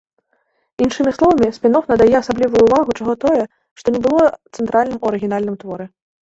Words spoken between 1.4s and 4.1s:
спін-оф надае асаблівую ўвагу чаго-тое, што не